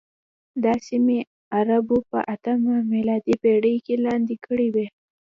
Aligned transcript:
دا 0.63 0.73
سیمې 0.87 1.19
عربانو 1.57 1.97
په 2.09 2.19
اتمه 2.33 2.75
میلادي 2.93 3.35
پېړۍ 3.41 3.75
کې 3.85 3.95
لاندې 4.05 4.35
کړې 4.45 4.67
وې. 4.73 4.87